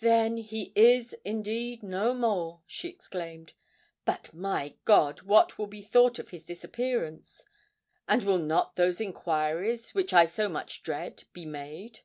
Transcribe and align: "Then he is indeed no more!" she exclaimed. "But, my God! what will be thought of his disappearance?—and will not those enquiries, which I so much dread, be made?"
"Then 0.00 0.38
he 0.38 0.72
is 0.74 1.12
indeed 1.24 1.84
no 1.84 2.14
more!" 2.14 2.62
she 2.66 2.88
exclaimed. 2.88 3.52
"But, 4.04 4.34
my 4.34 4.74
God! 4.84 5.20
what 5.22 5.56
will 5.56 5.68
be 5.68 5.82
thought 5.82 6.18
of 6.18 6.30
his 6.30 6.44
disappearance?—and 6.44 8.24
will 8.24 8.38
not 8.40 8.74
those 8.74 9.00
enquiries, 9.00 9.94
which 9.94 10.12
I 10.12 10.24
so 10.26 10.48
much 10.48 10.82
dread, 10.82 11.22
be 11.32 11.46
made?" 11.46 12.00